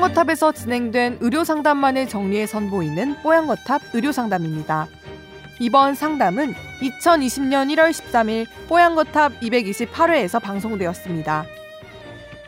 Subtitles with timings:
[0.00, 4.86] 뽀양거탑에서 진행된 의료 상담만을 정리해 선보이는 뽀양거탑 의료 상담입니다.
[5.58, 11.44] 이번 상담은 2020년 1월 13일 뽀양거탑 228회에서 방송되었습니다.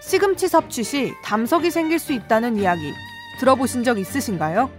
[0.00, 2.90] 시금치 섭취 시 담석이 생길 수 있다는 이야기
[3.38, 4.70] 들어보신 적 있으신가요?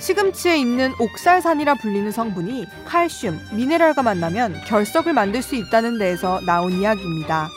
[0.00, 7.48] 시금치에 있는 옥살산이라 불리는 성분이 칼슘, 미네랄과 만나면 결석을 만들 수 있다는 데에서 나온 이야기입니다.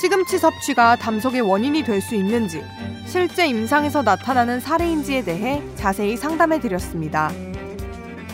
[0.00, 2.62] 시금치 섭취가 담석의 원인이 될 수 있는지,
[3.06, 7.30] 실제 임상에서 나타나는 사례인지에 대해 자세히 상담해 드렸습니다.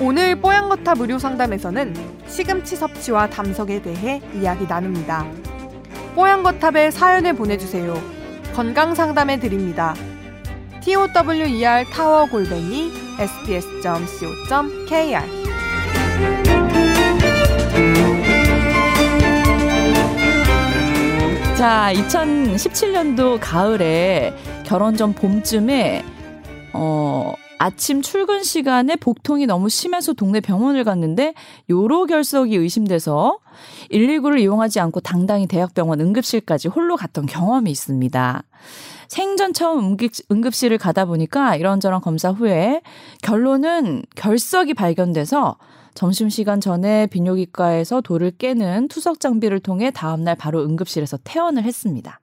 [0.00, 1.94] 오늘 뽀얀거탑 의료 상담에서는
[2.26, 5.26] 시금치 섭취와 담석에 대해 이야기 나눕니다.
[6.16, 7.94] 뽀얀거탑에 사연을 보내주세요.
[8.54, 9.94] 건강 상담해 드립니다.
[10.84, 14.62] tower 타워 골뱅이 sbs.co.kr
[21.62, 26.04] 자, 2017년도 가을에 결혼 전 봄쯤에
[26.72, 31.34] 어 아침 출근 시간에 복통이 너무 심해서 동네 병원을 갔는데
[31.70, 33.38] 요로 결석이 의심돼서
[33.92, 38.42] 119를 이용하지 않고 당당히 대학병원 응급실까지 홀로 갔던 경험이 있습니다.
[39.12, 39.94] 생전 처음
[40.30, 42.80] 응급, 실을 가다 보니까 이런저런 검사 후에
[43.20, 45.58] 결론은 결석이 발견돼서
[45.92, 52.20] 점심시간 전에 비뇨기과에서 돌을 깨는 투석 장비를 통해 다음날 바로 응급실에서 퇴원을 했습니다.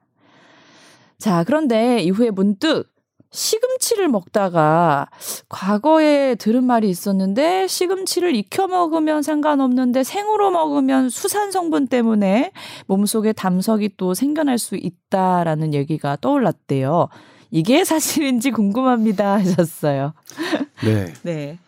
[1.16, 2.92] 자, 그런데 이후에 문득
[3.32, 5.08] 시금치를 먹다가
[5.48, 12.52] 과거에 들은 말이 있었는데 시금치를 익혀 먹으면 상관없는데 생으로 먹으면 수산 성분 때문에
[12.86, 17.08] 몸속에 담석이 또 생겨날 수 있다라는 얘기가 떠올랐대요.
[17.52, 20.12] 이게 사실인지 궁금합니다 하셨어요.
[20.84, 21.12] 네.
[21.22, 21.58] 네.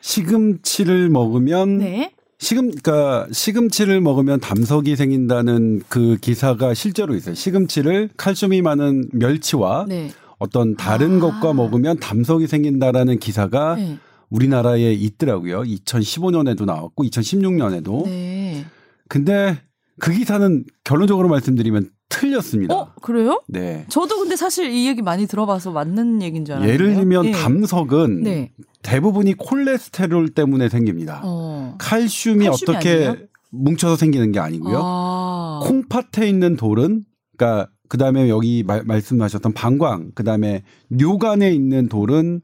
[0.00, 2.12] 시금치를 먹으면 네.
[2.38, 7.36] 시금 그러니까 시금치를 먹으면 담석이 생긴다는 그 기사가 실제로 있어요.
[7.36, 10.10] 시금치를 칼슘이 많은 멸치와 네.
[10.42, 11.20] 어떤 다른 아.
[11.20, 13.98] 것과 먹으면 담석이 생긴다라는 기사가 네.
[14.28, 15.62] 우리나라에 있더라고요.
[15.62, 18.04] 2015년에도 나왔고 2016년에도.
[18.06, 18.64] 네.
[19.08, 19.60] 근데
[20.00, 22.74] 그 기사는 결론적으로 말씀드리면 틀렸습니다.
[22.74, 23.40] 어, 그래요?
[23.46, 23.86] 네.
[23.88, 26.72] 저도 근데 사실 이 얘기 많이 들어봐서 맞는 얘기인 줄 알았는데.
[26.72, 27.30] 예를 들면 예.
[27.30, 28.52] 담석은 네.
[28.82, 31.20] 대부분이 콜레스테롤 때문에 생깁니다.
[31.24, 31.76] 어.
[31.78, 33.16] 칼슘이, 칼슘이 어떻게 아니에요?
[33.50, 34.80] 뭉쳐서 생기는 게 아니고요.
[34.82, 35.60] 아.
[35.62, 37.04] 콩팥에 있는 돌은
[37.36, 42.40] 그러니까 그다음에 여기 말, 말씀하셨던 방광, 그다음에 뇨간에 있는 돌은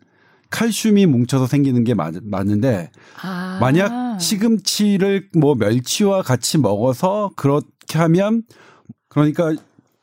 [0.51, 2.91] 칼슘이 뭉쳐서 생기는 게 맞, 맞는데
[3.23, 3.57] 아.
[3.59, 8.43] 만약 시금치를 뭐 멸치와 같이 먹어서 그렇게 하면
[9.09, 9.55] 그러니까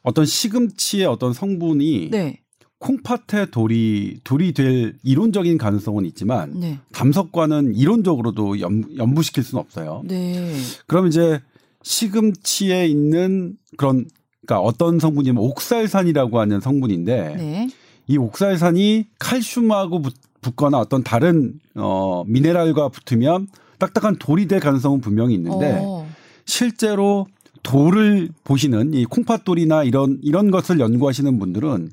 [0.01, 2.39] 어떤 시금치의 어떤 성분이 네.
[2.79, 6.79] 콩팥의 돌이 돌이 될 이론적인 가능성은 있지만 네.
[6.91, 10.01] 담석과는 이론적으로도 연, 연부시킬 수는 없어요.
[10.05, 10.55] 네.
[10.87, 11.39] 그럼 이제
[11.83, 14.07] 시금치에 있는 그런
[14.45, 17.69] 그러니까 어떤 성분이면 옥살산이라고 하는 성분인데 네.
[18.07, 20.13] 이 옥살산이 칼슘하고 붙,
[20.55, 23.47] 거나 어떤 다른 어 미네랄과 붙으면
[23.79, 26.07] 딱딱한 돌이 될 가능성은 분명히 있는데 어.
[26.45, 27.25] 실제로
[27.63, 31.89] 돌을 보시는 이 콩팥돌이나 이런 이런 것을 연구하시는 분들은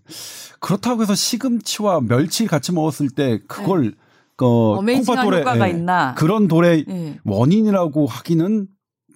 [0.61, 3.97] 그렇다고 해서 시금치와 멸치 같이 먹었을 때 그걸 네.
[4.45, 5.45] 어, 콩팥돌에
[6.11, 7.19] 예, 그런 돌의 네.
[7.25, 8.67] 원인이라고 하기는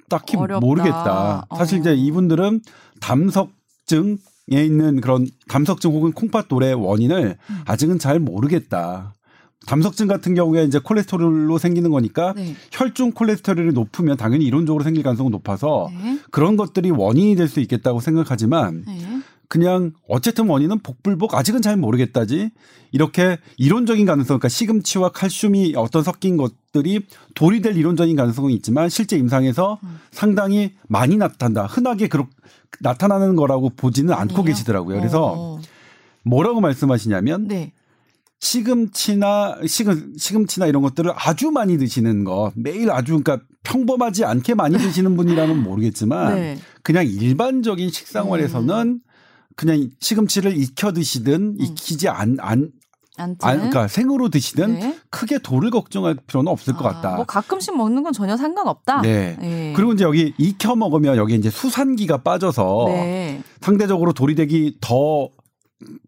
[0.08, 0.60] 딱히 어렵다.
[0.64, 1.46] 모르겠다.
[1.56, 1.94] 사실 이제 어.
[1.94, 2.60] 이분들은
[3.00, 4.18] 담석증
[4.52, 7.60] 에 있는 그런 담석증 혹은 콩팥돌의 원인을 음.
[7.66, 9.12] 아직은 잘 모르겠다.
[9.66, 12.54] 담석증 같은 경우에 이제 콜레스테롤로 생기는 거니까 네.
[12.70, 16.20] 혈중 콜레스테롤이 높으면 당연히 이론적으로 생길 가능성이 높아서 네.
[16.30, 19.15] 그런 것들이 원인이 될 수 있겠다고 생각하지만 네.
[19.48, 22.50] 그냥 어쨌든 원인은 복불복 아직은 잘 모르겠다지
[22.92, 29.16] 이렇게 이론적인 가능성 그러니까 시금치와 칼슘이 어떤 섞인 것들이 돌이 될 이론적인 가능성은 있지만 실제
[29.16, 29.98] 임상에서 음.
[30.10, 32.30] 상당히 많이 나타난다 흔하게 그렇게
[32.80, 34.50] 나타나는 거라고 보지는 않고 네.
[34.50, 35.60] 계시더라고요 그래서 어.
[36.24, 37.72] 뭐라고 말씀하시냐면 네.
[38.38, 44.76] 시금치나 시금 시금치나 이런 것들을 아주 많이 드시는 거 매일 아주 그러니까 평범하지 않게 많이
[44.78, 46.58] 드시는 분이라면 모르겠지만 네.
[46.82, 49.00] 그냥 일반적인 식생활에서는 음.
[49.56, 51.56] 그냥 시금치를 익혀 드시든 음.
[51.58, 52.70] 익히지 안, 안,
[53.16, 54.98] 안, 그러니까 생으로 드시든 네.
[55.10, 57.16] 크게 돌을 걱정할 필요는 없을 아, 것 같다.
[57.16, 59.00] 뭐 가끔씩 먹는 건 전혀 상관없다.
[59.00, 59.36] 네.
[59.40, 59.72] 네.
[59.74, 63.42] 그리고 이제 여기 익혀 먹으면 여기 이제 수산기가 빠져서 네.
[63.62, 65.30] 상대적으로 돌이 되기 더,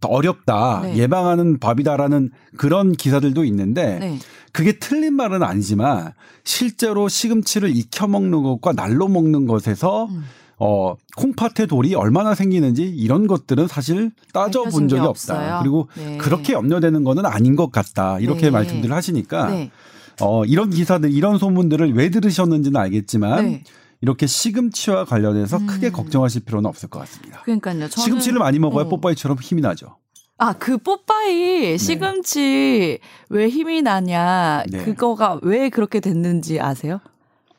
[0.01, 0.83] 더 어렵다.
[0.83, 0.97] 네.
[0.99, 4.19] 예방하는 밥이다라는 그런 기사들도 있는데 네.
[4.53, 6.13] 그게 틀린 말은 아니지만
[6.45, 10.25] 실제로 시금치를 익혀 먹는 것과 날로 먹는 것에서 음.
[10.61, 15.61] 어, 콩팥의 돌이 얼마나 생기는지 이런 것들은 사실 따져본 적이 없다.
[15.61, 16.17] 그리고 네.
[16.19, 18.19] 그렇게 염려되는 거는 아닌 것 같다.
[18.19, 18.51] 이렇게 네.
[18.51, 19.71] 말씀들을 하시니까 네.
[20.21, 23.63] 어, 이런 기사들, 이런 소문들을 왜 들으셨는지는 알겠지만 네.
[24.01, 25.67] 이렇게 시금치와 관련해서 음.
[25.67, 27.43] 크게 걱정하실 필요는 없을 것 같습니다.
[27.43, 27.89] 그러니까요.
[27.89, 28.89] 시금치를 많이 먹어야 어.
[28.89, 29.97] 뽀빠이처럼 힘이 나죠.
[30.39, 31.77] 아, 그 뽀빠이 네.
[31.77, 34.85] 시금치 왜 힘이 나냐, 네.
[34.85, 37.01] 그거가 왜 그렇게 됐는지 아세요?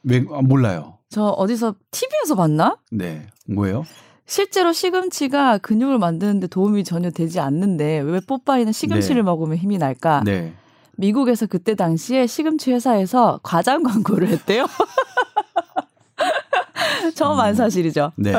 [0.04, 0.99] 왜, 아, 몰라요.
[1.10, 2.78] 저 어디서 TV에서 봤나?
[2.92, 3.28] 네.
[3.48, 3.84] 뭐예요?
[4.26, 9.22] 실제로 시금치가 근육을 만드는데 도움이 전혀 되지 않는데 왜 뽀빠이는 시금치를 네.
[9.24, 10.22] 먹으면 힘이 날까?
[10.24, 10.54] 네.
[10.98, 14.68] 미국에서 그때 당시에 시금치 회사에서 과장 광고를 했대요.
[17.16, 17.54] 처음 안 음.
[17.56, 18.12] 사실이죠.
[18.18, 18.34] 네.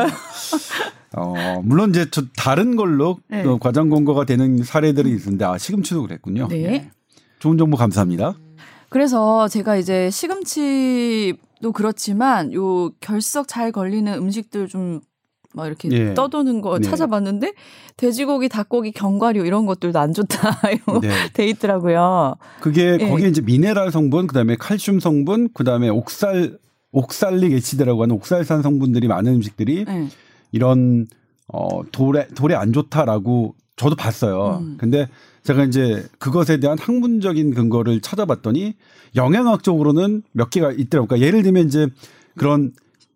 [1.17, 3.43] 어, 물론 이제 저 다른 걸로 네.
[3.43, 6.47] 그 과장 광고가 되는 사례들이 있는데 아 시금치도 그랬군요.
[6.49, 6.63] 네.
[6.63, 6.91] 네.
[7.41, 8.35] 좋은 정보 감사합니다.
[8.91, 15.01] 그래서 제가 이제 시금치 도 그렇지만 요 결석 잘 걸리는 음식들 좀
[15.53, 16.15] 막 이렇게 예.
[16.15, 16.89] 떠도는 거 네.
[16.89, 17.55] 찾아봤는데
[17.97, 21.11] 돼지고기, 닭고기, 견과류 이런 것들도 안 좋다 이런 네.
[21.33, 22.37] 돼 있더라고요.
[22.61, 23.09] 그게 예.
[23.09, 26.59] 거기에 이제 미네랄 성분, 그다음에 칼슘 성분, 그다음에 옥살
[26.93, 30.09] 옥살릭 에시드라고 하는 옥살산 성분들이 많은 음식들이 네.
[30.53, 31.07] 이런
[31.47, 34.59] 어 돌에 돌에 안 좋다라고 저도 봤어요.
[34.61, 34.77] 음.
[34.79, 35.09] 근데
[35.43, 38.75] 제가 이제 그것에 대한 학문적인 근거를 찾아봤더니
[39.17, 41.09] 영양학적으로는 몇 개가 있더라고요.
[41.09, 41.87] 그러니까 예를 들면 이제
[42.37, 42.73] 그런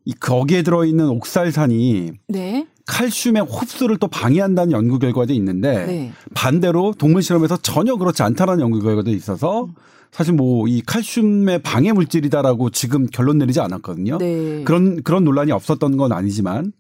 [0.07, 2.67] 이 거기에 들어있는 옥살산이 네.
[2.87, 6.13] 칼슘의 흡수를 또 방해한다는 연구 결과도 있는데 네.
[6.35, 9.69] 반대로 동물 실험에서 전혀 그렇지 않다는 연구 결과도 있어서
[10.11, 14.19] 사실 뭐 이 칼슘의 방해 물질이다라고 지금 결론 내리지 않았거든요.
[14.19, 14.63] 네.
[14.65, 16.73] 그런 그런 논란이 없었던 건 아니지만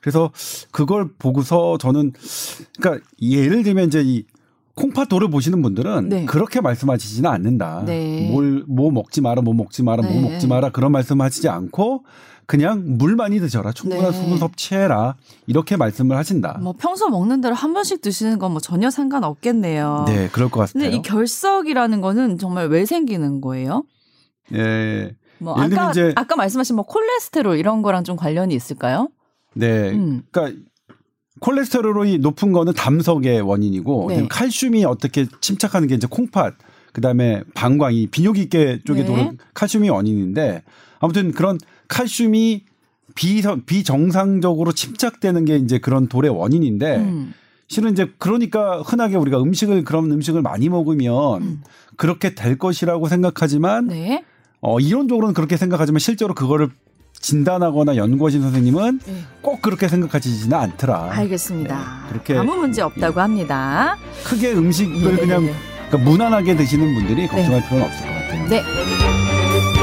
[0.00, 0.30] 그래서
[0.70, 2.12] 그걸 보고서 저는
[2.78, 4.24] 그러니까 예를 들면 이제 이
[4.76, 6.24] 콩팥도를 보시는 분들은 네.
[6.26, 7.84] 그렇게 말씀하시지는 않는다.
[7.86, 8.28] 네.
[8.30, 10.20] 뭘뭐 먹지 마라, 뭐 먹지 마라, 뭐 네.
[10.20, 12.04] 먹지 마라 그런 말씀하시지 않고
[12.46, 13.72] 그냥 물 많이 드셔라.
[13.72, 14.16] 충분한 네.
[14.16, 15.16] 수분 섭취해라.
[15.46, 16.58] 이렇게 말씀을 하신다.
[16.62, 20.04] 뭐 평소 먹는 대로 한 번씩 드시는 건 뭐 전혀 상관없겠네요.
[20.06, 20.72] 네, 그럴 것 같아요.
[20.74, 23.82] 근데 이 결석이라는 거는 정말 왜 생기는 거예요?
[24.54, 25.14] 예.
[25.38, 29.08] 뭐 아까 이제 아까 말씀하신 뭐 콜레스테롤 이런 거랑 좀 관련이 있을까요?
[29.54, 29.90] 네.
[29.90, 30.22] 음.
[30.30, 30.60] 그러니까
[31.40, 34.26] 콜레스테롤이 높은 거는 담석의 원인이고 네.
[34.28, 36.54] 칼슘이 어떻게 침착하는 게 이제 콩팥
[36.96, 39.06] 그다음에 방광이 비뇨기계 쪽에 네.
[39.06, 40.62] 도는 칼슘이 원인인데
[40.98, 41.58] 아무튼 그런
[41.88, 42.64] 칼슘이
[43.14, 47.34] 비, 비정상적으로 침착되는 게 이제 그런 돌의 원인인데 음.
[47.68, 51.62] 실은 이제 그러니까 흔하게 우리가 음식을 그런 음식을 많이 먹으면 음.
[51.96, 54.24] 그렇게 될 것이라고 생각하지만 네.
[54.62, 56.70] 어 이론적으로는 그렇게 생각하지만 실제로 그거를
[57.20, 59.14] 진단하거나 연구하신 선생님은 네.
[59.42, 61.10] 꼭 그렇게 생각하지는 않더라.
[61.12, 61.76] 알겠습니다.
[61.76, 62.08] 네.
[62.08, 63.98] 그렇게 아무 문제 없다고 합니다.
[64.24, 65.20] 크게 음식을 네.
[65.20, 65.50] 그냥
[65.88, 67.66] 그러니까 무난하게 드시는 분들이 걱정할 네.
[67.66, 68.48] 필요는 없을 것 같아요.
[68.48, 69.75] 네.